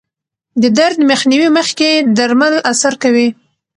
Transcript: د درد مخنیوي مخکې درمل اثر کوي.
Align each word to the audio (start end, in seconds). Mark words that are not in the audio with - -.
د 0.61 0.63
درد 0.77 0.97
مخنیوي 1.11 1.49
مخکې 1.57 1.89
درمل 2.17 2.53
اثر 2.71 2.93
کوي. 3.03 3.27